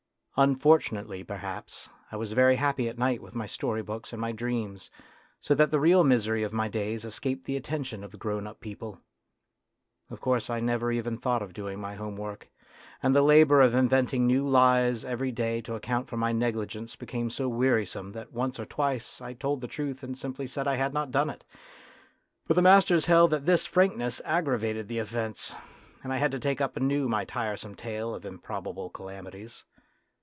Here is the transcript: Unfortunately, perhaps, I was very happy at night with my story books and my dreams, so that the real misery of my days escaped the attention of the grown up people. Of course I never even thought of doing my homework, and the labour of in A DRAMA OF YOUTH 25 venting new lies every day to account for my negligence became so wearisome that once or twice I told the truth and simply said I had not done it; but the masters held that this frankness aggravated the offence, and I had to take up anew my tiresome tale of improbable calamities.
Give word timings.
Unfortunately, 0.37 1.23
perhaps, 1.23 1.87
I 2.11 2.15
was 2.15 2.31
very 2.31 2.55
happy 2.55 2.87
at 2.89 2.97
night 2.97 3.21
with 3.21 3.35
my 3.35 3.45
story 3.45 3.83
books 3.83 4.11
and 4.11 4.19
my 4.19 4.31
dreams, 4.31 4.89
so 5.39 5.53
that 5.53 5.69
the 5.69 5.79
real 5.79 6.03
misery 6.03 6.41
of 6.41 6.51
my 6.53 6.67
days 6.67 7.05
escaped 7.05 7.45
the 7.45 7.55
attention 7.57 8.03
of 8.03 8.09
the 8.11 8.17
grown 8.17 8.47
up 8.47 8.59
people. 8.59 8.97
Of 10.09 10.19
course 10.19 10.49
I 10.49 10.59
never 10.59 10.91
even 10.91 11.17
thought 11.17 11.43
of 11.43 11.53
doing 11.53 11.79
my 11.79 11.93
homework, 11.93 12.49
and 13.03 13.13
the 13.15 13.21
labour 13.21 13.61
of 13.61 13.75
in 13.75 13.85
A 13.85 13.87
DRAMA 13.87 13.87
OF 13.87 13.91
YOUTH 14.05 14.09
25 14.09 14.09
venting 14.09 14.25
new 14.25 14.47
lies 14.49 15.05
every 15.05 15.31
day 15.31 15.61
to 15.61 15.75
account 15.75 16.07
for 16.09 16.17
my 16.17 16.31
negligence 16.31 16.95
became 16.95 17.29
so 17.29 17.47
wearisome 17.49 18.13
that 18.13 18.31
once 18.33 18.59
or 18.59 18.65
twice 18.65 19.19
I 19.21 19.33
told 19.33 19.61
the 19.61 19.67
truth 19.67 20.01
and 20.01 20.17
simply 20.17 20.47
said 20.47 20.67
I 20.67 20.75
had 20.75 20.93
not 20.93 21.11
done 21.11 21.29
it; 21.29 21.43
but 22.47 22.55
the 22.55 22.61
masters 22.63 23.05
held 23.05 23.29
that 23.31 23.45
this 23.45 23.67
frankness 23.67 24.19
aggravated 24.25 24.87
the 24.87 24.97
offence, 24.99 25.53
and 26.03 26.11
I 26.11 26.17
had 26.17 26.31
to 26.31 26.39
take 26.39 26.61
up 26.61 26.77
anew 26.77 27.07
my 27.09 27.25
tiresome 27.25 27.75
tale 27.75 28.15
of 28.15 28.25
improbable 28.25 28.89
calamities. 28.89 29.65